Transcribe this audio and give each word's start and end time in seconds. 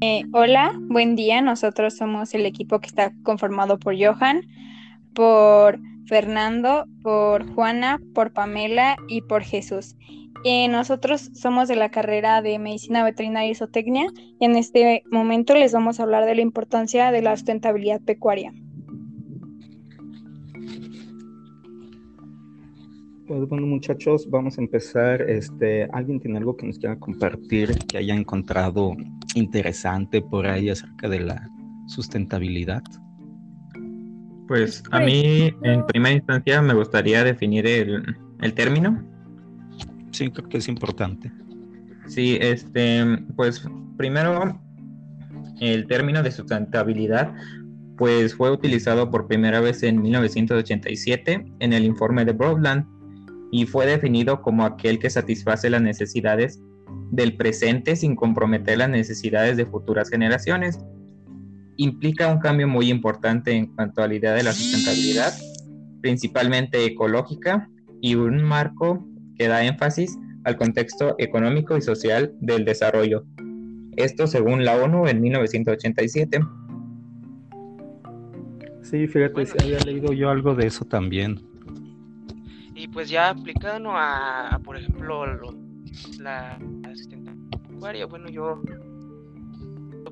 Eh, 0.00 0.22
hola, 0.32 0.78
buen 0.82 1.16
día. 1.16 1.40
Nosotros 1.40 1.96
somos 1.96 2.32
el 2.32 2.46
equipo 2.46 2.78
que 2.78 2.86
está 2.86 3.12
conformado 3.24 3.80
por 3.80 3.96
Johan, 3.98 4.42
por 5.12 5.80
Fernando, 6.06 6.86
por 7.02 7.52
Juana, 7.52 8.00
por 8.14 8.32
Pamela 8.32 8.96
y 9.08 9.22
por 9.22 9.42
Jesús. 9.42 9.96
Eh, 10.44 10.68
nosotros 10.68 11.30
somos 11.34 11.66
de 11.66 11.74
la 11.74 11.90
carrera 11.90 12.42
de 12.42 12.60
Medicina 12.60 13.02
Veterinaria 13.02 13.50
y 13.50 13.54
Zootecnia 13.56 14.06
y 14.38 14.44
en 14.44 14.54
este 14.54 15.02
momento 15.10 15.54
les 15.54 15.72
vamos 15.72 15.98
a 15.98 16.04
hablar 16.04 16.26
de 16.26 16.36
la 16.36 16.42
importancia 16.42 17.10
de 17.10 17.22
la 17.22 17.36
sustentabilidad 17.36 18.00
pecuaria. 18.00 18.52
Pues 23.28 23.46
bueno, 23.46 23.66
muchachos, 23.66 24.26
vamos 24.30 24.56
a 24.56 24.62
empezar. 24.62 25.20
Este, 25.20 25.84
¿Alguien 25.92 26.18
tiene 26.18 26.38
algo 26.38 26.56
que 26.56 26.66
nos 26.66 26.78
quiera 26.78 26.98
compartir 26.98 27.76
que 27.86 27.98
haya 27.98 28.14
encontrado 28.14 28.96
interesante 29.34 30.22
por 30.22 30.46
ahí 30.46 30.70
acerca 30.70 31.10
de 31.10 31.20
la 31.20 31.46
sustentabilidad? 31.88 32.82
Pues 34.48 34.82
a 34.92 35.00
mí, 35.00 35.52
en 35.62 35.84
primera 35.84 36.14
instancia, 36.14 36.62
me 36.62 36.72
gustaría 36.72 37.22
definir 37.22 37.66
el, 37.66 38.16
el 38.40 38.54
término. 38.54 39.04
Sí, 40.10 40.30
creo 40.30 40.48
que 40.48 40.56
es 40.56 40.68
importante. 40.68 41.30
Sí, 42.06 42.38
este, 42.40 43.04
pues 43.36 43.62
primero, 43.98 44.58
el 45.60 45.86
término 45.86 46.22
de 46.22 46.30
sustentabilidad 46.30 47.34
pues 47.98 48.34
fue 48.34 48.50
utilizado 48.50 49.10
por 49.10 49.26
primera 49.26 49.60
vez 49.60 49.82
en 49.82 50.00
1987 50.00 51.44
en 51.58 51.72
el 51.74 51.84
informe 51.84 52.24
de 52.24 52.32
Broadland 52.32 52.97
y 53.50 53.66
fue 53.66 53.86
definido 53.86 54.42
como 54.42 54.64
aquel 54.64 54.98
que 54.98 55.10
satisface 55.10 55.70
las 55.70 55.82
necesidades 55.82 56.60
del 57.10 57.36
presente 57.36 57.96
sin 57.96 58.16
comprometer 58.16 58.78
las 58.78 58.90
necesidades 58.90 59.56
de 59.56 59.66
futuras 59.66 60.10
generaciones. 60.10 60.78
Implica 61.76 62.32
un 62.32 62.40
cambio 62.40 62.68
muy 62.68 62.90
importante 62.90 63.52
en 63.52 63.66
cuanto 63.74 64.02
a 64.02 64.08
la 64.08 64.14
idea 64.14 64.32
de 64.34 64.42
la 64.42 64.52
sustentabilidad, 64.52 65.32
principalmente 66.00 66.84
ecológica, 66.84 67.68
y 68.00 68.14
un 68.14 68.42
marco 68.42 69.06
que 69.36 69.48
da 69.48 69.64
énfasis 69.64 70.16
al 70.44 70.56
contexto 70.56 71.14
económico 71.18 71.76
y 71.76 71.82
social 71.82 72.32
del 72.40 72.64
desarrollo. 72.64 73.24
Esto 73.96 74.26
según 74.26 74.64
la 74.64 74.76
ONU 74.76 75.06
en 75.08 75.20
1987. 75.20 76.40
Sí, 78.82 79.06
fíjate, 79.08 79.46
si 79.46 79.56
había 79.60 79.80
leído 79.80 80.12
yo 80.12 80.30
algo 80.30 80.54
de 80.54 80.68
eso 80.68 80.84
también. 80.84 81.42
Y 82.78 82.86
pues 82.86 83.10
ya 83.10 83.30
aplicando 83.30 83.90
a, 83.92 84.60
por 84.62 84.76
ejemplo, 84.76 85.26
la 86.20 86.56
asistente 86.88 87.32
bueno, 88.08 88.28
yo 88.28 88.62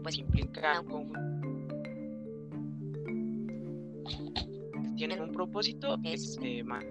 pues 0.02 0.18
implica 0.18 0.80
un 0.80 0.86
conjunto 0.88 1.20
tienen 4.96 5.20
un 5.20 5.32
propósito 5.32 5.96
este 6.04 6.64
más 6.64 6.84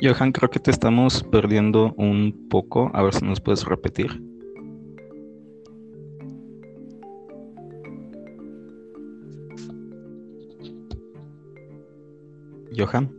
Johan, 0.00 0.32
creo 0.32 0.50
que 0.50 0.60
te 0.60 0.70
estamos 0.70 1.24
perdiendo 1.24 1.94
un 1.96 2.48
poco. 2.50 2.90
A 2.92 3.02
ver 3.02 3.14
si 3.14 3.24
nos 3.24 3.40
puedes 3.40 3.64
repetir. 3.64 4.35
Johan. 12.76 13.10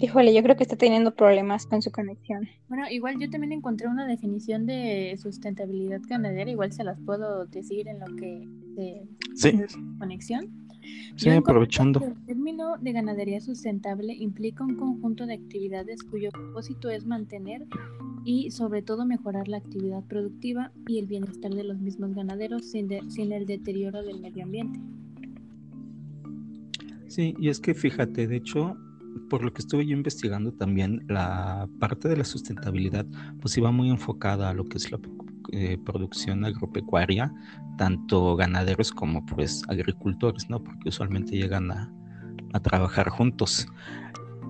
Híjole, 0.00 0.34
yo 0.34 0.42
creo 0.42 0.56
que 0.56 0.64
está 0.64 0.76
teniendo 0.76 1.14
problemas 1.14 1.66
con 1.66 1.80
su 1.80 1.90
conexión. 1.90 2.48
Bueno, 2.68 2.84
igual 2.90 3.18
yo 3.18 3.30
también 3.30 3.52
encontré 3.52 3.88
una 3.88 4.06
definición 4.06 4.66
de 4.66 5.16
sustentabilidad 5.20 6.00
ganadera, 6.08 6.50
igual 6.50 6.72
se 6.72 6.84
las 6.84 6.98
puedo 7.00 7.46
decir 7.46 7.88
en 7.88 8.00
lo 8.00 8.06
que 8.16 8.48
de 8.74 9.08
sí. 9.34 9.60
conexión. 9.98 10.48
Sí, 11.16 11.30
aprovechando. 11.30 12.00
El 12.04 12.26
término 12.26 12.76
de 12.78 12.92
ganadería 12.92 13.40
sustentable 13.40 14.12
implica 14.14 14.64
un 14.64 14.76
conjunto 14.76 15.26
de 15.26 15.34
actividades 15.34 16.02
cuyo 16.02 16.30
propósito 16.30 16.90
es 16.90 17.06
mantener 17.06 17.66
y 18.24 18.50
sobre 18.50 18.82
todo 18.82 19.06
mejorar 19.06 19.48
la 19.48 19.58
actividad 19.58 20.02
productiva 20.04 20.72
y 20.86 20.98
el 20.98 21.06
bienestar 21.06 21.52
de 21.52 21.64
los 21.64 21.78
mismos 21.78 22.14
ganaderos 22.14 22.70
sin, 22.70 23.10
sin 23.10 23.32
el 23.32 23.46
deterioro 23.46 24.02
del 24.02 24.20
medio 24.20 24.44
ambiente. 24.44 24.78
Sí, 27.14 27.32
y 27.38 27.48
es 27.48 27.60
que 27.60 27.74
fíjate, 27.74 28.26
de 28.26 28.34
hecho, 28.34 28.76
por 29.30 29.44
lo 29.44 29.52
que 29.52 29.62
estuve 29.62 29.86
yo 29.86 29.96
investigando 29.96 30.50
también, 30.50 31.04
la 31.08 31.68
parte 31.78 32.08
de 32.08 32.16
la 32.16 32.24
sustentabilidad 32.24 33.06
pues 33.40 33.56
iba 33.56 33.70
muy 33.70 33.88
enfocada 33.88 34.50
a 34.50 34.52
lo 34.52 34.64
que 34.64 34.78
es 34.78 34.90
la 34.90 34.98
eh, 35.52 35.78
producción 35.84 36.44
agropecuaria, 36.44 37.32
tanto 37.78 38.34
ganaderos 38.34 38.90
como 38.90 39.24
pues 39.26 39.62
agricultores, 39.68 40.50
¿no? 40.50 40.64
Porque 40.64 40.88
usualmente 40.88 41.36
llegan 41.36 41.70
a, 41.70 41.88
a 42.52 42.58
trabajar 42.58 43.10
juntos. 43.10 43.68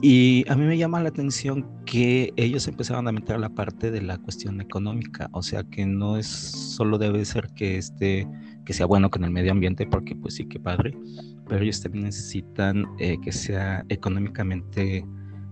Y 0.01 0.51
a 0.51 0.55
mí 0.57 0.65
me 0.65 0.79
llama 0.79 1.03
la 1.03 1.11
atención 1.11 1.67
que 1.85 2.33
ellos 2.37 2.67
empezaron 2.67 3.07
a 3.09 3.13
meter 3.13 3.39
la 3.39 3.51
parte 3.51 3.91
de 3.91 4.01
la 4.01 4.17
cuestión 4.17 4.63
económica, 4.63 5.29
o 5.33 5.43
sea 5.43 5.65
que 5.65 5.85
no 5.85 6.17
es 6.17 6.29
solo 6.29 6.97
debe 6.97 7.27
ser 7.27 7.49
que 7.55 7.77
esté, 7.77 8.27
que 8.65 8.73
sea 8.73 8.87
bueno 8.87 9.11
con 9.11 9.23
el 9.23 9.33
medio 9.33 9.53
ambiente, 9.53 9.87
porque 9.87 10.17
pues 10.17 10.37
sí 10.37 10.47
que 10.47 10.59
padre, 10.59 10.97
pero 11.49 11.63
ellos 11.63 11.83
también 11.83 12.05
necesitan 12.05 12.85
eh, 12.99 13.17
que 13.23 13.33
sea 13.33 13.85
económicamente 13.89 15.05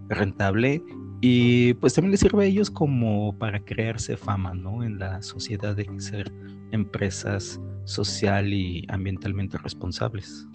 rentable 0.09 0.83
y 1.21 1.75
pues 1.75 1.95
también 1.95 2.11
les 2.11 2.21
sirve 2.21 2.45
a 2.45 2.47
ellos 2.47 2.71
como 2.71 3.39
para 3.39 3.61
crearse 3.65 4.17
fama, 4.17 4.55
¿no? 4.55 4.83
En 4.83 4.99
la 4.99 5.23
sociedad 5.23 5.77
de 5.77 5.87
ser 5.99 6.33
empresas 6.73 7.61
social 7.85 8.53
y 8.53 8.85
ambientalmente 8.89 9.57
responsables. 9.59 10.49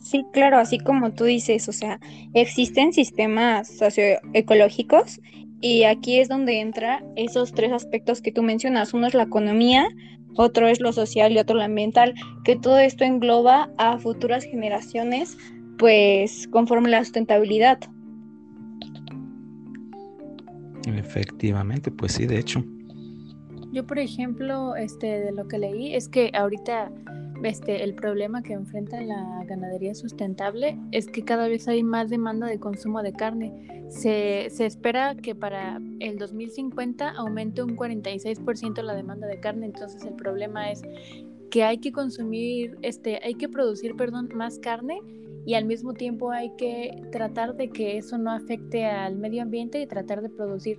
Sí, 0.00 0.24
claro, 0.32 0.58
así 0.58 0.78
como 0.78 1.12
tú 1.12 1.24
dices, 1.24 1.68
o 1.68 1.72
sea, 1.72 2.00
existen 2.32 2.94
sistemas 2.94 3.68
socioecológicos 3.68 5.20
y 5.60 5.82
aquí 5.82 6.18
es 6.18 6.28
donde 6.28 6.60
entra 6.60 7.04
esos 7.16 7.52
tres 7.52 7.72
aspectos 7.72 8.22
que 8.22 8.32
tú 8.32 8.42
mencionas. 8.42 8.94
Uno 8.94 9.06
es 9.06 9.14
la 9.14 9.24
economía, 9.24 9.88
otro 10.38 10.68
es 10.68 10.80
lo 10.80 10.92
social 10.92 11.32
y 11.32 11.38
otro 11.38 11.56
lo 11.56 11.64
ambiental, 11.64 12.14
que 12.44 12.56
todo 12.56 12.78
esto 12.78 13.04
engloba 13.04 13.70
a 13.76 13.98
futuras 13.98 14.44
generaciones, 14.44 15.36
pues 15.78 16.48
conforme 16.48 16.88
la 16.88 17.00
sustentabilidad. 17.00 17.78
Efectivamente, 20.86 21.90
pues 21.90 22.12
sí, 22.12 22.26
de 22.26 22.38
hecho. 22.38 22.64
Yo, 23.72 23.84
por 23.86 23.98
ejemplo, 23.98 24.76
este, 24.76 25.20
de 25.20 25.32
lo 25.32 25.46
que 25.48 25.58
leí 25.58 25.94
es 25.94 26.08
que 26.08 26.30
ahorita 26.32 26.90
este, 27.42 27.84
el 27.84 27.94
problema 27.94 28.42
que 28.42 28.52
enfrenta 28.52 29.00
la 29.00 29.44
ganadería 29.46 29.94
sustentable 29.94 30.78
es 30.92 31.06
que 31.06 31.24
cada 31.24 31.48
vez 31.48 31.68
hay 31.68 31.82
más 31.82 32.10
demanda 32.10 32.46
de 32.46 32.58
consumo 32.58 33.02
de 33.02 33.12
carne. 33.12 33.86
Se, 33.88 34.48
se 34.50 34.66
espera 34.66 35.14
que 35.14 35.34
para 35.34 35.80
el 36.00 36.18
2050 36.18 37.10
aumente 37.10 37.62
un 37.62 37.76
46% 37.76 38.82
la 38.82 38.94
demanda 38.94 39.26
de 39.26 39.40
carne, 39.40 39.66
entonces 39.66 40.04
el 40.04 40.14
problema 40.14 40.70
es 40.70 40.82
que 41.50 41.64
hay 41.64 41.78
que 41.78 41.92
consumir, 41.92 42.76
este, 42.82 43.20
hay 43.22 43.34
que 43.34 43.48
producir, 43.48 43.96
perdón, 43.96 44.28
más 44.34 44.58
carne 44.58 45.00
y 45.46 45.54
al 45.54 45.64
mismo 45.64 45.94
tiempo 45.94 46.30
hay 46.30 46.50
que 46.56 47.02
tratar 47.10 47.56
de 47.56 47.70
que 47.70 47.96
eso 47.96 48.18
no 48.18 48.30
afecte 48.30 48.84
al 48.84 49.16
medio 49.16 49.42
ambiente 49.42 49.80
y 49.80 49.86
tratar 49.86 50.20
de 50.20 50.28
producir 50.28 50.78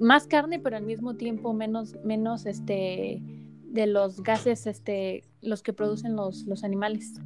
más 0.00 0.26
carne, 0.26 0.58
pero 0.58 0.76
al 0.76 0.84
mismo 0.84 1.14
tiempo 1.14 1.52
menos, 1.52 1.96
menos 2.04 2.46
este, 2.46 3.20
de 3.68 3.86
los 3.86 4.22
gases, 4.22 4.66
este, 4.66 5.24
los 5.40 5.62
que 5.62 5.72
producen 5.72 6.16
los, 6.16 6.44
los 6.44 6.64
animales. 6.64 7.20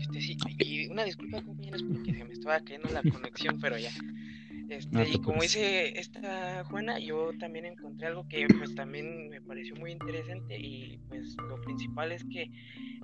Este, 0.00 0.20
sí, 0.20 0.36
y 0.58 0.86
una 0.86 1.04
disculpa 1.04 1.42
compañeros 1.42 1.82
porque 1.82 2.14
se 2.14 2.24
me 2.24 2.32
estaba 2.32 2.60
cayendo 2.60 2.88
la 2.90 3.02
conexión, 3.02 3.60
pero 3.60 3.76
ya. 3.78 3.90
Este, 4.68 5.10
y 5.10 5.18
como 5.18 5.42
dice 5.42 5.98
esta 5.98 6.64
Juana, 6.64 7.00
yo 7.00 7.32
también 7.40 7.66
encontré 7.66 8.06
algo 8.06 8.28
que 8.28 8.46
pues 8.56 8.72
también 8.76 9.28
me 9.28 9.40
pareció 9.40 9.74
muy 9.74 9.90
interesante 9.90 10.56
y 10.58 10.98
pues 11.08 11.36
lo 11.48 11.60
principal 11.60 12.12
es 12.12 12.24
que 12.24 12.50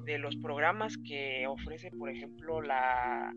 de 0.05 0.19
los 0.19 0.37
programas 0.37 0.97
que 0.97 1.45
ofrece, 1.49 1.91
por 1.91 2.09
ejemplo, 2.09 2.63
la, 2.63 3.35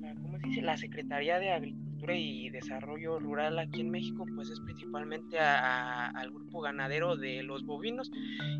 la 0.00 0.14
¿cómo 0.14 0.38
se 0.38 0.46
dice? 0.46 0.62
La 0.62 0.76
Secretaría 0.76 1.40
de 1.40 1.50
Agricultura 1.50 1.85
y 2.14 2.50
Desarrollo 2.50 3.18
Rural 3.18 3.58
aquí 3.58 3.80
en 3.80 3.90
México, 3.90 4.24
pues 4.34 4.50
es 4.50 4.60
principalmente 4.60 5.38
al 5.38 6.30
grupo 6.30 6.60
ganadero 6.60 7.16
de 7.16 7.42
los 7.42 7.64
bovinos. 7.64 8.10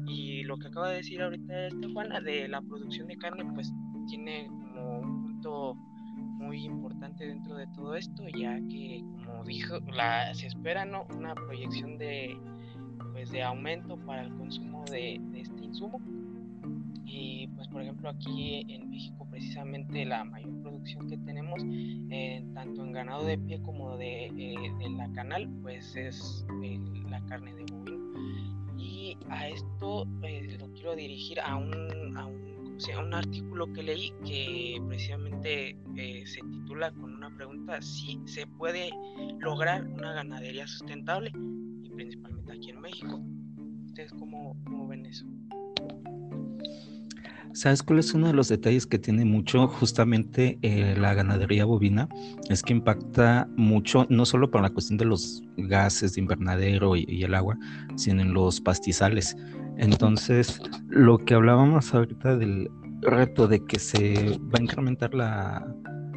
Y 0.09 0.43
lo 0.45 0.57
que 0.57 0.69
acaba 0.69 0.91
de 0.91 0.97
decir 0.97 1.23
ahorita 1.23 1.69
esta 1.69 1.89
Juana 1.93 2.21
de 2.21 2.49
la 2.49 2.61
producción 2.63 3.07
de 3.09 3.17
carne, 3.17 3.45
pues 3.55 3.73
tiene 4.09 4.47
como 4.47 5.01
un 5.01 5.23
punto 5.23 5.75
muy 6.15 6.65
importante 6.65 7.27
dentro 7.27 7.57
de 7.57 7.67
todo 7.69 7.95
esto, 7.97 8.25
ya 8.29 8.57
que 8.69 9.03
como 9.25 9.45
dijo, 9.45 9.79
la, 9.93 10.33
se 10.35 10.47
espera 10.47 10.85
¿no? 10.85 11.07
una 11.17 11.35
proyección 11.35 11.99
de 11.99 12.37
pues 13.13 13.31
de 13.31 13.43
aumento 13.43 13.97
para 13.97 14.23
el 14.23 14.35
consumo 14.37 14.85
de, 14.91 15.19
de 15.31 15.41
este 15.41 15.65
insumo. 15.65 16.01
Y 17.05 17.49
pues 17.49 17.69
por 17.69 17.83
ejemplo 17.83 18.11
aquí 18.11 18.67
en 18.69 18.91
México 18.91 19.27
precisamente 19.31 20.05
la 20.05 20.25
mayor 20.25 20.56
producción 20.87 21.09
que 21.09 21.17
tenemos, 21.19 21.61
tanto 22.55 22.85
en 22.85 22.93
ganado 22.93 23.25
de 23.25 23.39
pie 23.39 23.61
como 23.63 23.97
de, 23.97 24.31
la 24.97 25.11
canal, 25.13 25.49
pues 25.63 25.97
es 25.97 26.47
la 27.11 27.21
carne 27.27 27.55
de 27.55 27.65
bovino. 27.73 28.79
Y 28.79 29.17
a 29.29 29.49
esto 29.49 30.05
lo 30.05 30.73
quiero 30.75 30.95
dirigir 30.95 31.41
a 31.41 31.57
un, 31.57 32.17
a 32.17 32.27
un, 32.27 32.79
un 32.99 33.15
artículo 33.15 33.73
que 33.73 33.83
leí 33.83 34.13
que 34.25 34.81
precisamente 34.87 35.77
se 36.25 36.41
titula 36.43 36.93
con 36.93 37.15
una 37.15 37.35
pregunta 37.35 37.83
si 37.83 38.21
se 38.25 38.47
puede 38.47 38.91
lograr 39.41 39.87
una 39.87 40.13
ganadería 40.13 40.67
sustentable 40.67 41.33
y 41.83 41.91
principalmente 41.91 42.53
aquí 42.53 42.71
en 42.71 42.81
México. 42.81 43.21
¿Ustedes 43.87 44.13
cómo, 44.13 44.57
cómo? 44.65 44.86
¿Sabes 47.57 47.83
cuál 47.83 48.01
es 48.01 48.13
uno 48.13 48.27
de 48.27 48.35
los 48.35 48.49
detalles 48.49 48.85
que 48.85 48.99
tiene 48.99 49.25
mucho 49.25 49.67
justamente 49.67 50.59
eh, 50.61 50.95
la 50.95 51.15
ganadería 51.15 51.65
bovina? 51.65 52.07
Es 52.51 52.63
que 52.63 52.75
impacta 52.75 53.49
mucho, 53.57 54.07
no 54.11 54.27
solo 54.27 54.51
por 54.51 54.61
la 54.61 54.69
cuestión 54.69 54.99
de 54.99 55.07
los 55.07 55.43
gases 55.57 56.13
de 56.13 56.21
invernadero 56.21 56.97
y, 56.97 57.25
el 57.25 57.35
agua, 57.35 57.57
sino 57.95 58.21
en 58.21 58.35
los 58.35 58.61
pastizales. 58.61 59.39
Entonces, 59.79 60.61
lo 60.91 61.17
que 61.17 61.33
hablábamos 61.33 61.95
ahorita 61.95 62.37
del 62.37 62.69
reto 63.01 63.49
de 63.49 63.65
que 63.65 63.79
se 63.79 64.39
va 64.39 64.59
a 64.59 64.63
incrementar 64.63 65.15
la, 65.15 65.67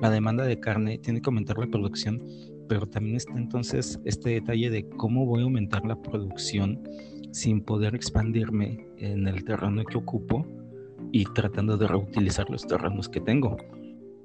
la 0.01 0.09
demanda 0.09 0.44
de 0.44 0.59
carne, 0.59 0.97
tiene 0.97 1.21
que 1.21 1.30
aumentar 1.30 1.57
la 1.57 1.68
producción, 1.68 2.21
pero 2.68 2.85
también 2.85 3.15
está 3.15 3.38
entonces 3.38 3.97
este 4.03 4.31
detalle 4.31 4.69
de 4.69 4.89
cómo 4.89 5.25
voy 5.25 5.39
a 5.39 5.44
aumentar 5.44 5.85
la 5.85 5.95
producción 6.01 6.83
sin 7.31 7.62
poder 7.62 7.95
expandirme 7.95 8.85
en 8.97 9.25
el 9.25 9.45
terreno 9.45 9.85
que 9.85 9.97
ocupo 9.97 10.45
y 11.12 11.25
tratando 11.25 11.78
de 11.78 11.88
reutilizar 11.88 12.50
los 12.50 12.66
terrenos 12.68 13.10
que 13.10 13.22
tengo. 13.22 13.57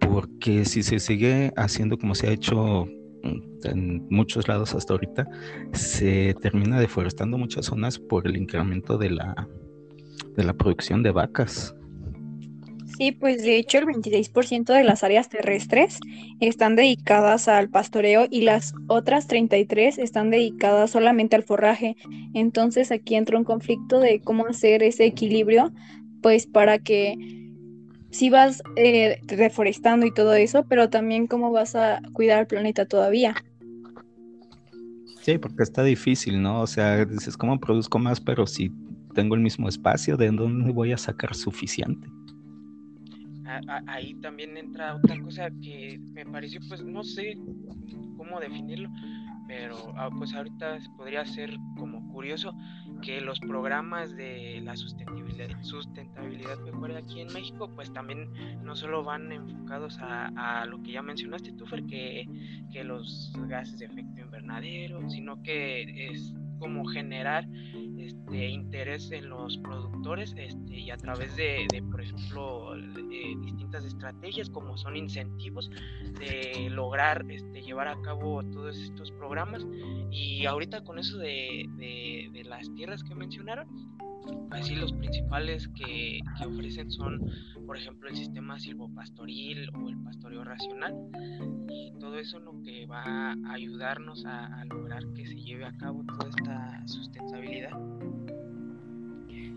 Porque 0.00 0.64
si 0.64 0.82
se 0.82 0.98
sigue 0.98 1.52
haciendo 1.56 1.98
como 1.98 2.14
se 2.14 2.28
ha 2.28 2.32
hecho 2.32 2.86
mm, 3.22 3.66
en 3.66 4.06
muchos 4.10 4.48
lados 4.48 4.74
hasta 4.74 4.94
ahorita, 4.94 5.26
se 5.72 6.34
termina 6.40 6.78
deforestando 6.78 7.38
muchas 7.38 7.66
zonas 7.66 7.98
por 7.98 8.26
el 8.26 8.36
incremento 8.36 8.98
de 8.98 9.10
la, 9.10 9.48
de 10.36 10.44
la 10.44 10.52
producción 10.52 11.02
de 11.02 11.10
vacas. 11.10 11.74
Sí, 12.96 13.10
pues 13.10 13.42
de 13.42 13.56
hecho 13.56 13.78
el 13.78 13.86
26% 13.86 14.72
de 14.72 14.84
las 14.84 15.02
áreas 15.02 15.28
terrestres 15.28 15.98
están 16.38 16.76
dedicadas 16.76 17.48
al 17.48 17.68
pastoreo 17.68 18.28
y 18.30 18.42
las 18.42 18.72
otras 18.86 19.26
33 19.26 19.98
están 19.98 20.30
dedicadas 20.30 20.92
solamente 20.92 21.34
al 21.34 21.42
forraje. 21.42 21.96
Entonces 22.34 22.92
aquí 22.92 23.16
entra 23.16 23.36
un 23.36 23.44
conflicto 23.44 23.98
de 23.98 24.20
cómo 24.20 24.46
hacer 24.46 24.84
ese 24.84 25.06
equilibrio 25.06 25.72
pues 26.24 26.46
para 26.46 26.78
que 26.78 27.18
si 28.08 28.30
vas 28.30 28.62
eh, 28.76 29.20
reforestando 29.26 30.06
y 30.06 30.10
todo 30.10 30.32
eso, 30.32 30.64
pero 30.66 30.88
también 30.88 31.26
cómo 31.26 31.52
vas 31.52 31.76
a 31.76 32.00
cuidar 32.14 32.38
al 32.38 32.46
planeta 32.46 32.86
todavía. 32.86 33.34
Sí, 35.20 35.36
porque 35.36 35.62
está 35.62 35.84
difícil, 35.84 36.40
¿no? 36.40 36.62
O 36.62 36.66
sea, 36.66 37.04
dices, 37.04 37.36
¿cómo 37.36 37.60
produzco 37.60 37.98
más? 37.98 38.22
Pero 38.22 38.46
si 38.46 38.72
tengo 39.14 39.34
el 39.34 39.42
mismo 39.42 39.68
espacio, 39.68 40.16
¿de 40.16 40.30
dónde 40.30 40.72
voy 40.72 40.92
a 40.92 40.96
sacar 40.96 41.34
suficiente? 41.34 42.08
Ahí 43.86 44.14
también 44.22 44.56
entra 44.56 44.96
otra 44.96 45.20
cosa 45.20 45.50
que 45.62 46.00
me 46.14 46.24
pareció, 46.24 46.58
pues 46.70 46.82
no 46.82 47.04
sé 47.04 47.36
cómo 48.16 48.40
definirlo, 48.40 48.88
pero 49.46 49.76
ah, 49.98 50.08
pues 50.16 50.32
ahorita 50.32 50.78
podría 50.96 51.26
ser 51.26 51.54
como 51.76 52.10
curioso 52.14 52.54
que 53.04 53.20
los 53.20 53.38
programas 53.38 54.16
de 54.16 54.60
la 54.62 54.76
sustentabilidad, 54.76 55.48
sustentabilidad 55.62 56.58
pecuaria 56.64 56.98
aquí 56.98 57.20
en 57.20 57.32
México, 57.32 57.70
pues 57.74 57.92
también 57.92 58.32
no 58.62 58.74
solo 58.74 59.04
van 59.04 59.30
enfocados 59.30 59.98
a, 60.00 60.64
lo 60.66 60.82
que 60.82 60.92
ya 60.92 61.02
mencionaste, 61.02 61.52
Tufer, 61.52 61.84
que, 61.84 62.26
que 62.72 62.82
los 62.82 63.32
gases 63.46 63.78
de 63.78 63.86
efecto 63.86 64.20
invernadero, 64.20 65.08
sino 65.10 65.42
que 65.42 66.10
es 66.10 66.32
como 66.58 66.84
generar 66.86 67.48
este 67.98 68.48
interés 68.48 69.10
en 69.12 69.28
los 69.28 69.56
productores 69.58 70.34
este, 70.36 70.78
y 70.78 70.90
a 70.90 70.96
través 70.96 71.34
de, 71.36 71.66
por 71.90 72.00
ejemplo 72.00 72.74
distintas 73.42 73.84
estrategias 73.84 74.50
como 74.50 74.76
son 74.76 74.96
incentivos 74.96 75.70
de 76.18 76.68
lograr 76.70 77.24
este, 77.30 77.62
llevar 77.62 77.88
a 77.88 78.00
cabo 78.02 78.42
todos 78.42 78.78
estos 78.78 79.10
programas 79.12 79.66
y 80.10 80.46
ahorita 80.46 80.82
con 80.84 80.98
eso 80.98 81.18
de, 81.18 81.66
de 81.78 82.44
las 82.44 82.72
tierras 82.74 83.02
que 83.02 83.14
mencionaron 83.14 83.66
Así 84.50 84.74
los 84.74 84.92
principales 84.92 85.68
que, 85.68 86.20
ofrecen 86.46 86.90
son, 86.90 87.20
por 87.66 87.76
ejemplo, 87.76 88.08
el 88.08 88.16
sistema 88.16 88.58
silvopastoril 88.58 89.68
o 89.74 89.88
el 89.88 89.98
pastoreo 90.02 90.44
racional. 90.44 90.94
Y 91.68 91.92
eso 92.24 92.40
lo 92.40 92.54
que 92.62 92.86
va 92.86 93.02
a 93.04 93.36
ayudarnos 93.52 94.24
a, 94.26 94.64
lograr 94.64 95.02
que 95.14 95.26
se 95.26 95.36
lleve 95.36 95.66
a 95.66 95.76
cabo 95.76 96.02
toda 96.04 96.30
esta 96.30 96.86
sustentabilidad. 96.86 97.70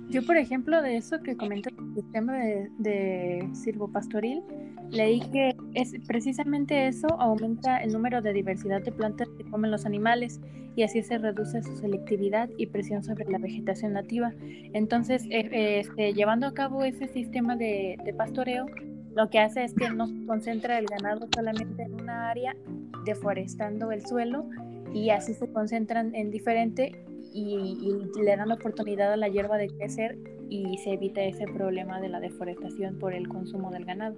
Yo, 0.09 0.25
por 0.25 0.37
ejemplo, 0.37 0.81
de 0.81 0.97
eso 0.97 1.19
que 1.21 1.35
comenta 1.35 1.69
el 1.69 1.95
sistema 1.95 2.33
de, 2.37 2.69
de 2.77 3.49
silvopastoril, 3.53 4.41
leí 4.89 5.21
que 5.31 5.55
es 5.73 5.93
precisamente 6.07 6.87
eso 6.87 7.07
aumenta 7.19 7.77
el 7.77 7.91
número 7.91 8.21
de 8.21 8.33
diversidad 8.33 8.81
de 8.81 8.91
plantas 8.91 9.27
que 9.37 9.43
comen 9.45 9.71
los 9.71 9.85
animales 9.85 10.39
y 10.77 10.83
así 10.83 11.01
se 11.01 11.17
reduce 11.17 11.63
su 11.63 11.75
selectividad 11.75 12.49
y 12.55 12.67
presión 12.67 13.03
sobre 13.03 13.25
la 13.25 13.39
vegetación 13.39 13.93
nativa. 13.93 14.31
Entonces, 14.73 15.25
eh, 15.31 15.79
este, 15.79 16.13
llevando 16.13 16.45
a 16.45 16.53
cabo 16.53 16.83
ese 16.83 17.07
sistema 17.07 17.55
de, 17.55 17.97
pastoreo, 18.15 18.67
lo 19.17 19.31
que 19.31 19.39
hace 19.39 19.63
es 19.63 19.73
que 19.73 19.89
no 19.89 20.07
concentra 20.27 20.77
el 20.77 20.85
ganado 20.85 21.27
solamente 21.33 21.81
en 21.81 21.99
una 21.99 22.29
área, 22.29 22.55
deforestando 23.03 23.91
el 23.91 24.05
suelo 24.05 24.47
y 24.93 25.09
así 25.09 25.33
se 25.33 25.51
concentran 25.51 26.13
en 26.13 26.29
diferente 26.29 26.91
y, 27.33 27.79
y, 28.15 28.21
le 28.21 28.37
dan 28.37 28.51
oportunidad 28.51 29.11
a 29.11 29.17
la 29.17 29.27
hierba 29.27 29.57
de 29.57 29.69
crecer 29.69 30.19
y 30.49 30.77
se 30.83 30.93
evita 30.93 31.23
ese 31.23 31.45
problema 31.45 31.99
de 31.99 32.09
la 32.09 32.19
deforestación 32.19 32.99
por 32.99 33.15
el 33.15 33.27
consumo 33.27 33.71
del 33.71 33.85
ganado. 33.85 34.15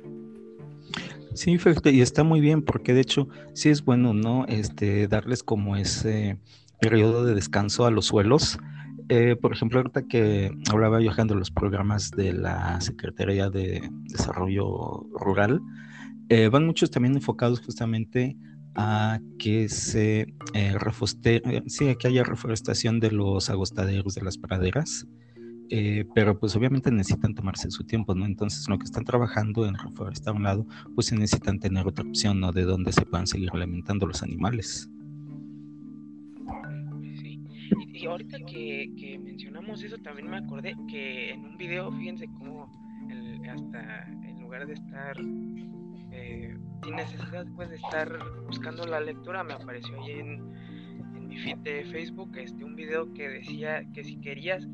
Sí, 1.33 1.57
y 1.85 2.01
está 2.01 2.25
muy 2.25 2.41
bien 2.41 2.61
porque 2.61 2.93
de 2.93 2.99
hecho 2.99 3.29
sí 3.53 3.69
es 3.69 3.85
bueno, 3.85 4.13
¿no? 4.13 4.45
Este, 4.47 5.07
darles 5.07 5.43
como 5.43 5.77
ese 5.77 6.37
periodo 6.81 7.23
de 7.23 7.35
descanso 7.35 7.85
a 7.85 7.91
los 7.91 8.07
suelos. 8.07 8.59
Eh, 9.09 9.35
por 9.35 9.53
ejemplo, 9.53 9.79
ahorita 9.79 10.03
que 10.03 10.51
hablaba 10.71 11.01
yo 11.01 11.11
de 11.11 11.35
los 11.35 11.51
programas 11.51 12.11
de 12.11 12.33
la 12.33 12.79
Secretaría 12.79 13.49
de 13.49 13.89
Desarrollo 14.03 15.07
Rural, 15.19 15.61
eh, 16.29 16.47
van 16.49 16.65
muchos 16.65 16.91
también 16.91 17.15
enfocados 17.15 17.59
justamente 17.59 18.37
a 18.75 19.19
que 19.39 19.67
se 19.67 20.33
eh, 20.53 20.75
refoste, 20.77 21.41
sí, 21.67 21.95
que 21.95 22.07
haya 22.07 22.23
reforestación 22.23 22.99
de 22.99 23.11
los 23.11 23.49
agostaderos 23.49 24.13
de 24.13 24.21
las 24.21 24.37
praderas 24.37 25.07
eh, 25.71 26.05
pero 26.15 26.39
pues 26.39 26.55
obviamente 26.55 26.91
necesitan 26.91 27.35
tomarse 27.35 27.69
su 27.69 27.83
tiempo, 27.83 28.15
¿no? 28.15 28.25
Entonces 28.25 28.67
lo 28.67 28.79
que 28.79 28.85
están 28.85 29.05
trabajando 29.05 29.65
en 29.65 29.75
reforestar 29.75 30.33
un 30.33 30.43
lado, 30.43 30.65
pues 30.95 31.07
se 31.07 31.15
necesitan 31.15 31.59
tener 31.59 31.85
otra 31.87 32.05
opción, 32.05 32.39
¿no? 32.39 32.51
De 32.51 32.63
donde 32.63 32.91
se 32.91 33.05
puedan 33.05 33.27
seguir 33.27 33.49
alimentando 33.53 34.07
los 34.07 34.23
animales. 34.23 34.89
Y, 37.93 38.05
ahorita 38.05 38.37
que, 38.47 39.19
mencionamos 39.21 39.83
eso, 39.83 39.97
también 39.97 40.29
me 40.29 40.37
acordé 40.37 40.75
que 40.87 41.31
en 41.31 41.45
un 41.45 41.57
video, 41.57 41.91
fíjense 41.91 42.27
cómo 42.37 42.71
hasta 43.49 44.05
en 44.05 44.39
lugar 44.41 44.67
de 44.67 44.73
estar 44.73 45.17
eh, 46.11 46.55
sin 46.83 46.95
necesidad 46.95 47.47
pues 47.55 47.69
de 47.69 47.77
estar 47.77 48.19
buscando 48.45 48.85
la 48.85 48.99
lectura, 48.99 49.43
me 49.43 49.53
apareció 49.53 49.99
ahí 50.03 50.11
en, 50.19 50.49
mi 51.27 51.37
feed 51.37 51.57
de 51.57 51.85
Facebook 51.85 52.35
este 52.37 52.63
un 52.63 52.75
video 52.75 53.13
que 53.13 53.29
decía 53.29 53.83
que 53.93 54.03
si 54.03 54.19
querías 54.19 54.67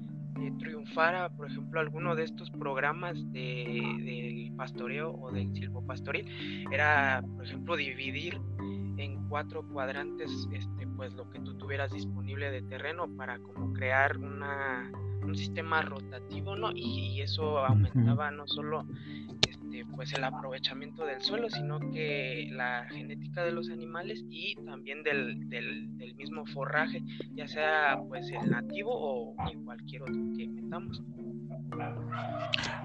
triunfara, 0.60 1.30
por 1.30 1.48
ejemplo, 1.48 1.80
alguno 1.80 2.16
de 2.16 2.24
estos 2.24 2.50
programas 2.52 3.32
de, 3.32 3.82
del 4.04 4.54
pastoreo 4.56 5.12
o 5.14 5.32
del 5.32 5.54
silvopastoril, 5.54 6.26
era, 6.72 7.24
por 7.36 7.46
ejemplo, 7.46 7.76
dividir 7.76 8.40
en 8.98 9.28
cuatro 9.30 9.64
cuadrantes 9.68 10.48
este, 10.52 10.88
pues 10.96 11.14
lo 11.14 11.30
que 11.30 11.40
tú 11.40 11.58
tuvieras 11.58 11.92
disponible 11.92 12.52
de 12.52 12.62
terreno 12.62 13.08
para 13.16 13.40
como 13.40 13.74
crear 13.74 14.18
una, 14.18 14.92
un 15.22 15.36
sistema 15.36 15.82
rotativo, 15.82 16.56
¿no? 16.56 16.72
Y, 16.74 17.22
eso 17.22 17.58
aumentaba 17.58 18.30
no 18.30 18.46
solo 18.46 18.86
este, 19.48 19.84
pues 19.96 20.14
el 20.14 20.24
aprovechamiento 20.24 21.06
del 21.06 21.22
suelo, 21.22 21.50
sino 21.50 21.80
que 21.92 22.50
la 22.52 22.86
genética 22.90 23.44
de 23.44 23.52
los 23.52 23.70
animales 23.70 24.24
y 24.30 24.56
también 24.64 25.02
del, 25.02 25.50
del, 25.50 25.90
mismo 26.16 26.46
forraje, 26.46 27.02
ya 27.34 27.48
sea 27.48 28.00
pues 28.08 28.30
el 28.30 28.50
nativo 28.50 28.92
o 28.92 29.36
cualquier 29.64 30.04
otro 30.04 30.22
que 30.38 30.48
metamos. 30.48 31.02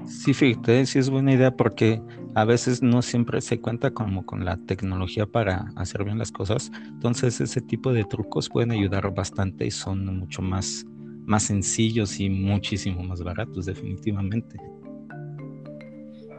Sí, 0.06 0.34
fíjate, 0.34 0.84
sí 0.86 0.98
es 0.98 1.08
buena 1.08 1.32
idea 1.32 1.50
porque 1.56 2.02
a 2.34 2.44
veces 2.44 2.82
no 2.82 3.02
siempre 3.02 3.40
se 3.40 3.60
cuenta 3.60 3.90
como 3.90 4.24
con 4.24 4.44
la 4.44 4.56
tecnología 4.56 5.26
para 5.26 5.72
hacer 5.76 6.04
bien 6.04 6.18
las 6.18 6.32
cosas. 6.32 6.70
Entonces 6.88 7.40
ese 7.40 7.60
tipo 7.60 7.92
de 7.92 8.04
trucos 8.04 8.48
pueden 8.48 8.70
ayudar 8.70 9.12
bastante 9.14 9.66
y 9.66 9.70
son 9.70 10.04
mucho 10.18 10.42
más, 10.42 10.84
más 11.26 11.44
sencillos 11.44 12.20
y 12.20 12.28
muchísimo 12.28 13.02
más 13.02 13.22
baratos 13.22 13.66
definitivamente. 13.66 14.58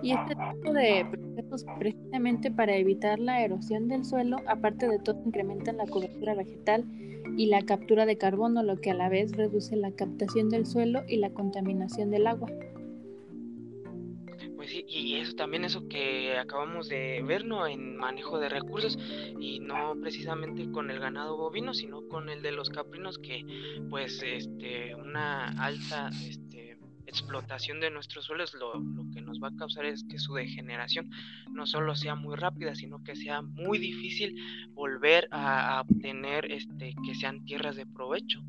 Y 0.04 0.14
este 0.14 0.36
tipo 0.36 0.74
de 0.74 1.06
procesos, 1.06 1.66
precisamente 1.78 2.50
para 2.50 2.76
evitar 2.76 3.20
la 3.20 3.44
erosión 3.44 3.88
del 3.88 4.04
suelo, 4.04 4.38
aparte 4.48 4.88
de 4.88 4.98
todo, 5.00 5.22
incrementan 5.26 5.78
la 5.78 5.86
cobertura 5.86 6.34
vegetal 6.34 6.86
y 7.38 7.48
la 7.48 7.62
captura 7.64 8.06
de 8.06 8.18
carbono, 8.18 8.64
lo 8.64 8.80
que 8.80 8.92
a 8.92 8.94
la 8.94 9.10
vez 9.10 9.32
reduce 9.32 9.76
la 9.76 9.92
captación 9.92 10.50
del 10.50 10.66
suelo 10.66 11.04
y 11.08 11.18
la 11.18 11.32
contaminación 11.32 12.12
del 12.12 12.28
agua. 12.28 12.50
Pues 14.56 14.70
sí, 14.70 14.86
y 14.88 15.16
eso 15.16 15.34
también 15.34 15.66
eso 15.66 15.88
que 15.88 16.38
acabamos 16.38 16.88
de 16.88 17.24
ver, 17.24 17.46
¿no? 17.46 17.66
En 17.66 17.98
manejo 17.98 18.38
de 18.38 18.48
recursos 18.48 18.98
y 19.40 19.60
no 19.60 19.96
precisamente 20.00 20.70
con 20.72 20.92
el 20.92 21.00
ganado 21.00 21.36
bovino, 21.36 21.74
sino 21.74 22.08
con 22.08 22.30
el 22.30 22.44
de 22.44 22.52
los 22.52 22.70
caprinos 22.70 23.18
que 23.18 23.44
pues 23.90 24.22
este 24.22 24.94
una 24.94 25.48
alta 25.64 26.12
explotación 27.12 27.82
de 27.82 27.92
nuestros 27.92 28.26
suelos 28.26 28.54
lo, 28.54 28.72
que 29.14 29.22
nos 29.22 29.42
va 29.42 29.50
a 29.50 29.56
causar 29.56 29.86
es 29.86 30.06
que 30.06 30.18
su 30.18 30.34
degeneración 30.34 31.10
no 31.52 31.66
solo 31.66 31.94
sea 31.96 32.16
muy 32.16 32.38
rápida, 32.38 32.74
sino 32.74 33.04
que 33.04 33.16
sea 33.18 33.42
muy 33.42 33.78
difícil 33.78 34.36
volver 34.74 35.28
a, 35.32 35.78
a 35.78 35.82
obtener 35.82 36.50
este 36.50 36.96
que 37.06 37.14
sean 37.16 37.44
tierras 37.44 37.76
de 37.76 37.86
provecho. 37.86 38.42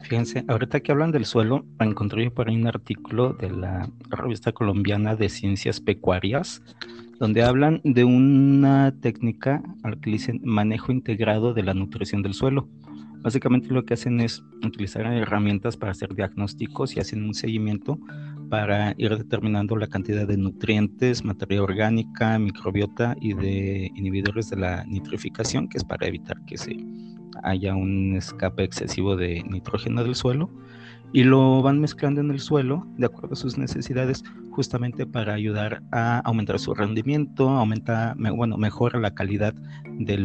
Fíjense, 0.00 0.44
ahorita 0.48 0.80
que 0.80 0.92
hablan 0.92 1.12
del 1.12 1.24
suelo, 1.24 1.64
encontré 1.80 2.30
por 2.30 2.48
ahí 2.48 2.56
un 2.56 2.66
artículo 2.66 3.32
de 3.34 3.50
la 3.50 3.88
revista 4.10 4.52
colombiana 4.52 5.16
de 5.16 5.28
ciencias 5.28 5.80
pecuarias, 5.80 6.62
donde 7.18 7.42
hablan 7.42 7.80
de 7.84 8.04
una 8.04 8.94
técnica 9.00 9.62
al 9.82 10.00
que 10.00 10.10
dicen 10.10 10.40
manejo 10.44 10.92
integrado 10.92 11.54
de 11.54 11.62
la 11.62 11.74
nutrición 11.74 12.22
del 12.22 12.34
suelo. 12.34 12.68
Básicamente 13.24 13.68
lo 13.72 13.86
que 13.86 13.94
hacen 13.94 14.20
es 14.20 14.44
utilizar 14.62 15.06
herramientas 15.06 15.78
para 15.78 15.92
hacer 15.92 16.14
diagnósticos 16.14 16.94
y 16.94 17.00
hacen 17.00 17.24
un 17.24 17.32
seguimiento 17.32 17.98
para 18.50 18.94
ir 18.98 19.16
determinando 19.16 19.76
la 19.76 19.86
cantidad 19.86 20.28
de 20.28 20.36
nutrientes, 20.36 21.24
materia 21.24 21.62
orgánica, 21.62 22.38
microbiota 22.38 23.16
y 23.22 23.32
de 23.32 23.90
inhibidores 23.96 24.50
de 24.50 24.58
la 24.58 24.84
nitrificación, 24.84 25.70
que 25.70 25.78
es 25.78 25.84
para 25.84 26.06
evitar 26.06 26.36
que 26.44 26.58
se 26.58 26.76
haya 27.42 27.74
un 27.74 28.14
escape 28.14 28.62
excesivo 28.62 29.16
de 29.16 29.42
nitrógeno 29.48 30.04
del 30.04 30.16
suelo. 30.16 30.50
Y 31.14 31.24
lo 31.24 31.62
van 31.62 31.80
mezclando 31.80 32.20
en 32.20 32.30
el 32.30 32.40
suelo 32.40 32.86
de 32.98 33.06
acuerdo 33.06 33.32
a 33.32 33.36
sus 33.36 33.56
necesidades 33.56 34.22
justamente 34.50 35.06
para 35.06 35.32
ayudar 35.32 35.82
a 35.92 36.18
aumentar 36.18 36.58
su 36.58 36.74
rendimiento, 36.74 37.48
aumenta, 37.48 38.14
bueno, 38.36 38.58
mejora 38.58 39.00
la 39.00 39.14
calidad 39.14 39.54
de, 39.98 40.18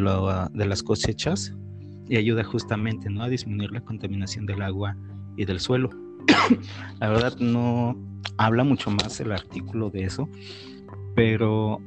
de 0.53 0.65
las 0.65 0.84
cosechas 0.84 1.56
y 2.10 2.18
ayuda 2.18 2.44
justamente 2.44 3.10
¿no? 3.10 3.24
a 3.24 3.30
disminuir 3.30 3.72
la 3.72 3.82
contaminación 3.82 4.46
del 4.46 4.62
agua 4.62 4.98
y 5.38 5.46
del 5.46 5.60
suelo. 5.60 5.89
la 7.00 7.10
verdad 7.10 7.38
no 7.39 7.96
habla 8.38 8.63
mucho 8.63 8.92
más 8.92 9.20
el 9.20 9.32
artículo 9.32 9.89
de 9.89 10.04
eso, 10.04 10.28
pero 11.16 11.80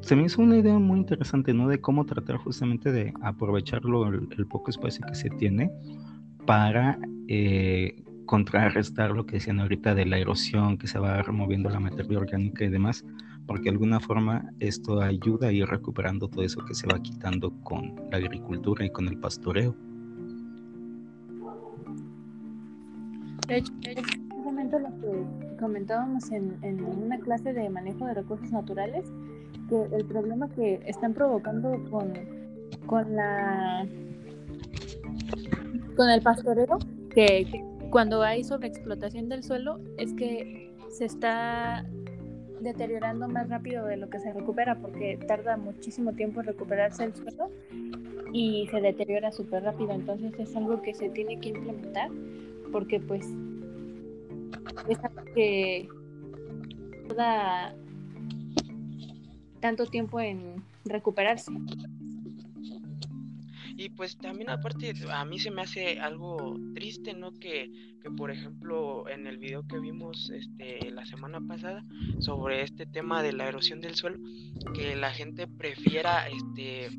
se 0.00 0.16
me 0.16 0.24
hizo 0.24 0.42
una 0.42 0.58
idea 0.58 0.78
muy 0.78 0.98
interesante, 0.98 1.54
¿no? 1.54 1.66
De 1.66 1.80
cómo 1.80 2.04
tratar 2.04 2.36
justamente 2.36 2.92
de 2.92 3.14
aprovecharlo 3.22 4.06
el, 4.06 4.46
poco 4.46 4.70
espacio 4.70 5.06
que 5.06 5.14
se 5.14 5.30
tiene 5.30 5.70
para 6.46 6.98
eh, 7.26 8.02
contrarrestar 8.26 9.12
lo 9.12 9.24
que 9.24 9.36
decían 9.36 9.60
ahorita 9.60 9.94
de 9.94 10.04
la 10.04 10.18
erosión, 10.18 10.76
que 10.76 10.86
se 10.86 10.98
va 10.98 11.22
removiendo 11.22 11.70
la 11.70 11.80
materia 11.80 12.18
orgánica 12.18 12.64
y 12.64 12.68
demás, 12.68 13.04
porque 13.46 13.64
de 13.64 13.70
alguna 13.70 14.00
forma 14.00 14.52
esto 14.60 15.00
ayuda 15.00 15.48
a 15.48 15.52
ir 15.52 15.66
recuperando 15.66 16.28
todo 16.28 16.44
eso 16.44 16.64
que 16.64 16.74
se 16.74 16.86
va 16.86 17.00
quitando 17.02 17.52
con 17.62 17.94
la 18.10 18.16
agricultura 18.18 18.84
y 18.84 18.90
con 18.90 19.08
el 19.08 19.18
pastoreo. 19.18 19.74
De 23.46 23.58
hecho, 23.58 23.72
un 24.34 24.44
momento 24.44 24.78
lo 24.78 24.88
que 25.00 25.56
comentábamos 25.60 26.30
en, 26.30 26.56
una 26.84 27.18
clase 27.18 27.52
de 27.52 27.68
manejo 27.68 28.06
de 28.06 28.14
recursos 28.14 28.50
naturales, 28.50 29.12
que 29.68 29.82
el 29.94 30.04
problema 30.06 30.48
que 30.48 30.80
están 30.86 31.12
provocando 31.12 31.72
con, 31.90 32.12
con 32.86 33.14
la 33.14 33.86
con 35.96 36.10
el 36.10 36.22
pastoreo, 36.22 36.78
que, 37.14 37.64
cuando 37.90 38.22
hay 38.22 38.42
sobreexplotación 38.42 39.28
del 39.28 39.44
suelo, 39.44 39.78
es 39.98 40.12
que 40.14 40.74
se 40.90 41.04
está 41.04 41.86
deteriorando 42.64 43.28
más 43.28 43.48
rápido 43.48 43.86
de 43.86 43.96
lo 43.96 44.10
que 44.10 44.18
se 44.18 44.32
recupera, 44.32 44.76
porque 44.76 45.18
tarda 45.28 45.56
muchísimo 45.56 46.12
tiempo 46.14 46.40
en 46.40 46.46
recuperarse 46.46 47.04
el 47.04 47.14
suelo 47.14 47.50
y 48.32 48.66
se 48.70 48.80
deteriora 48.80 49.30
súper 49.30 49.62
rápido. 49.62 49.92
Entonces 49.92 50.32
es 50.38 50.56
algo 50.56 50.82
que 50.82 50.94
se 50.94 51.10
tiene 51.10 51.38
que 51.38 51.50
implementar, 51.50 52.10
porque 52.72 52.98
pues 52.98 53.26
es 54.88 55.04
algo 55.04 55.24
que 55.34 55.88
toda 57.08 57.74
tanto 59.60 59.86
tiempo 59.86 60.20
en 60.20 60.62
recuperarse. 60.84 61.52
Y 63.76 63.88
pues 63.90 64.16
también 64.16 64.50
aparte, 64.50 64.94
a 65.10 65.24
mí 65.24 65.38
se 65.38 65.50
me 65.50 65.62
hace 65.62 65.98
algo 65.98 66.56
triste, 66.74 67.14
¿no? 67.14 67.32
Que, 67.32 67.70
que 68.00 68.10
por 68.10 68.30
ejemplo 68.30 69.08
en 69.08 69.26
el 69.26 69.38
video 69.38 69.66
que 69.66 69.78
vimos 69.78 70.30
este, 70.30 70.90
la 70.90 71.04
semana 71.06 71.40
pasada 71.40 71.84
sobre 72.20 72.62
este 72.62 72.86
tema 72.86 73.22
de 73.22 73.32
la 73.32 73.48
erosión 73.48 73.80
del 73.80 73.94
suelo, 73.94 74.18
que 74.74 74.94
la 74.96 75.10
gente 75.10 75.46
prefiera, 75.46 76.28
este, 76.28 76.90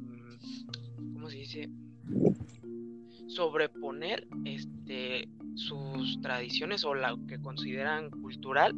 ¿cómo 1.13 1.29
se 1.29 1.37
dice? 1.37 1.69
sobreponer 3.27 4.27
este 4.45 5.27
sus 5.55 6.21
tradiciones 6.21 6.83
o 6.83 6.93
lo 6.93 7.25
que 7.27 7.39
consideran 7.39 8.09
cultural 8.09 8.73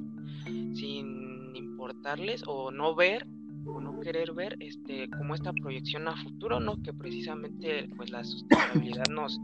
sin 0.74 1.56
importarles 1.56 2.44
o 2.46 2.72
no 2.72 2.96
ver 2.96 3.26
o 3.68 3.80
no 3.82 4.00
querer 4.00 4.34
ver 4.34 4.58
este 4.60 5.10
como 5.10 5.36
esta 5.36 5.54
proyección 5.54 6.08
a 6.08 6.16
futuro 6.24 6.60
no 6.60 6.82
que 6.84 6.94
precisamente 6.94 7.90
pues 7.96 8.10
la 8.10 8.24
sustentabilidad 8.24 9.06
nos 9.12 9.40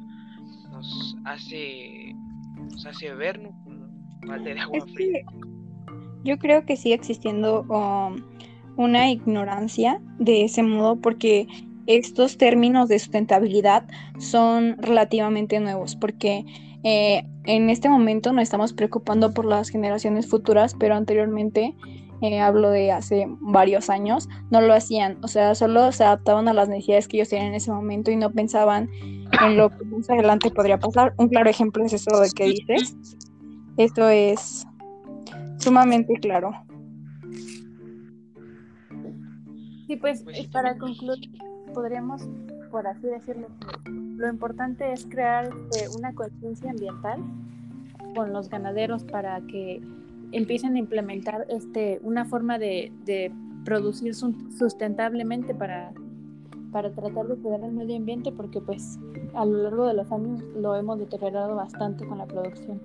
nos 0.71 1.15
hace 1.25 2.15
nos 2.71 2.85
hace 2.85 3.13
ver 3.13 3.39
¿no? 3.39 4.39
de 4.43 4.59
agua 4.59 4.85
fría 4.93 5.25
yo 6.23 6.37
creo 6.37 6.65
que 6.65 6.77
sigue 6.77 6.95
existiendo 6.95 7.63
um, 7.63 8.15
una 8.77 9.11
ignorancia 9.11 10.01
de 10.19 10.45
ese 10.45 10.63
modo 10.63 10.95
porque 10.95 11.47
estos 11.85 12.37
términos 12.37 12.87
de 12.87 12.97
sustentabilidad 12.99 13.85
son 14.19 14.77
relativamente 14.77 15.59
nuevos 15.59 15.95
porque 15.95 16.45
eh, 16.83 17.23
en 17.45 17.69
este 17.69 17.89
momento 17.89 18.31
nos 18.33 18.43
estamos 18.43 18.73
preocupando 18.73 19.33
por 19.33 19.45
las 19.45 19.69
generaciones 19.69 20.27
futuras, 20.27 20.75
pero 20.77 20.95
anteriormente 20.95 21.73
eh, 22.23 22.39
hablo 22.39 22.69
de 22.69 22.91
hace 22.91 23.27
varios 23.41 23.89
años, 23.89 24.29
no 24.49 24.61
lo 24.61 24.73
hacían, 24.73 25.17
o 25.23 25.27
sea, 25.27 25.55
solo 25.55 25.91
se 25.91 26.05
adaptaban 26.05 26.47
a 26.47 26.53
las 26.53 26.69
necesidades 26.69 27.07
que 27.07 27.17
ellos 27.17 27.29
tenían 27.29 27.49
en 27.49 27.55
ese 27.55 27.71
momento 27.71 28.11
y 28.11 28.15
no 28.15 28.31
pensaban 28.31 28.89
en 29.45 29.57
lo 29.57 29.69
que 29.69 29.83
más 29.85 30.09
adelante 30.09 30.49
podría 30.49 30.79
pasar. 30.79 31.13
Un 31.17 31.27
claro 31.27 31.49
ejemplo 31.49 31.83
es 31.83 31.91
eso 31.91 32.17
de 32.19 32.29
que 32.29 32.45
dices. 32.45 32.95
Esto 33.75 34.07
es 34.07 34.65
sumamente 35.57 36.13
claro. 36.21 36.51
Sí, 39.87 39.97
pues, 39.97 40.23
pues 40.23 40.47
para 40.47 40.77
concluir, 40.77 41.29
podríamos, 41.73 42.21
por 42.71 42.87
así 42.87 43.05
decirlo, 43.07 43.47
lo 43.85 44.29
importante 44.29 44.93
es 44.93 45.05
crear 45.05 45.49
este, 45.71 45.89
una 45.89 46.13
conciencia 46.13 46.71
ambiental 46.71 47.19
con 48.15 48.31
los 48.31 48.49
ganaderos 48.49 49.03
para 49.03 49.41
que 49.41 49.81
empiecen 50.33 50.75
a 50.75 50.79
implementar 50.79 51.45
este, 51.49 51.99
una 52.03 52.25
forma 52.25 52.59
de, 52.59 52.91
de 53.05 53.31
producir 53.63 54.13
sustentablemente 54.15 55.53
para, 55.53 55.93
para 56.71 56.91
tratar 56.91 57.27
de 57.27 57.35
cuidar 57.35 57.63
el 57.63 57.71
medio 57.71 57.95
ambiente 57.95 58.31
porque 58.31 58.59
pues 58.59 58.99
a 59.33 59.45
lo 59.45 59.63
largo 59.63 59.87
de 59.87 59.93
los 59.93 60.11
años 60.11 60.43
lo 60.55 60.75
hemos 60.75 60.99
deteriorado 60.99 61.55
bastante 61.55 62.05
con 62.05 62.17
la 62.17 62.25
producción. 62.25 62.81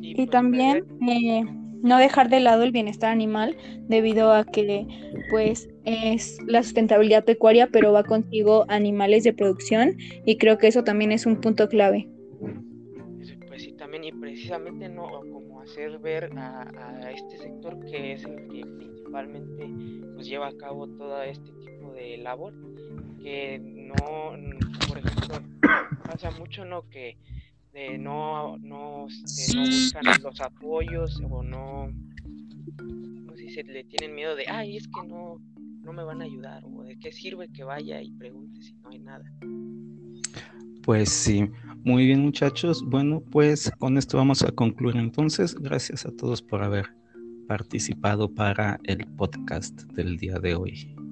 Y, 0.00 0.14
pues, 0.14 0.30
también 0.30 0.84
eh, 1.08 1.44
no 1.82 1.98
dejar 1.98 2.28
de 2.28 2.40
lado 2.40 2.62
el 2.62 2.72
bienestar 2.72 3.10
animal 3.10 3.56
debido 3.88 4.32
a 4.32 4.44
que 4.44 4.86
pues 5.30 5.68
es 5.84 6.38
la 6.46 6.62
sustentabilidad 6.62 7.24
pecuaria 7.24 7.68
pero 7.72 7.92
va 7.92 8.04
contigo 8.04 8.64
animales 8.68 9.24
de 9.24 9.32
producción 9.32 9.96
y 10.24 10.36
creo 10.36 10.58
que 10.58 10.68
eso 10.68 10.84
también 10.84 11.10
es 11.10 11.26
un 11.26 11.40
punto 11.40 11.68
clave. 11.68 12.08
Pues 13.48 13.62
sí, 13.62 13.72
también 13.72 14.04
y 14.04 14.12
precisamente 14.12 14.88
no 14.88 15.08
hacer 15.64 15.98
ver 15.98 16.30
a, 16.36 17.10
este 17.10 17.38
sector 17.38 17.78
que 17.86 18.12
es 18.12 18.24
el 18.24 18.48
que 18.48 18.66
principalmente 18.66 19.68
pues 20.14 20.26
lleva 20.26 20.48
a 20.48 20.56
cabo 20.56 20.86
todo 20.88 21.22
este 21.22 21.50
tipo 21.52 21.92
de 21.92 22.18
labor 22.18 22.52
que 23.22 23.58
no 23.58 23.94
por 24.88 24.98
ejemplo 24.98 25.40
pasa 26.04 26.30
mucho 26.32 26.64
no 26.64 26.88
que 26.90 27.16
no 27.98 28.56
no, 28.58 29.06
este, 29.08 29.56
no 29.56 29.64
buscan 29.64 30.04
los 30.22 30.40
apoyos 30.40 31.20
o 31.28 31.42
no 31.42 31.88
no 32.82 33.36
sé 33.36 33.48
si 33.48 33.62
le 33.62 33.84
tienen 33.84 34.14
miedo 34.14 34.36
de 34.36 34.46
ay 34.48 34.76
es 34.76 34.86
que 34.86 35.06
no 35.06 35.40
no 35.82 35.92
me 35.92 36.04
van 36.04 36.22
a 36.22 36.24
ayudar 36.24 36.64
o 36.64 36.82
de 36.82 36.98
qué 36.98 37.12
sirve 37.12 37.48
que 37.48 37.64
vaya 37.64 38.00
y 38.00 38.10
pregunte 38.12 38.62
si 38.62 38.74
no 38.74 38.90
hay 38.90 38.98
nada 38.98 39.24
pues 40.84 41.08
sí, 41.08 41.48
muy 41.84 42.06
bien 42.06 42.20
muchachos. 42.20 42.82
Bueno, 42.84 43.22
pues 43.30 43.70
con 43.78 43.98
esto 43.98 44.16
vamos 44.16 44.42
a 44.42 44.50
concluir 44.50 44.96
entonces. 44.96 45.54
Gracias 45.54 46.06
a 46.06 46.10
todos 46.10 46.40
por 46.42 46.62
haber 46.62 46.86
participado 47.46 48.34
para 48.34 48.80
el 48.84 49.06
podcast 49.16 49.82
del 49.92 50.16
día 50.16 50.38
de 50.38 50.54
hoy. 50.54 51.03